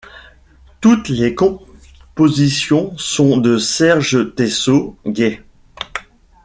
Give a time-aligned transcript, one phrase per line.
[0.79, 5.43] Toutes les compositions sont de Serge Teyssot-Gay.